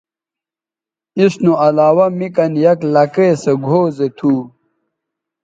اس 1.19 1.33
نو 1.43 1.51
علاوہ 1.67 2.05
می 2.17 2.27
کن 2.35 2.51
یک 2.63 2.79
لکئے 2.93 3.29
سوگھؤ 3.43 3.81
زو 3.95 4.07
تھو 4.17 4.33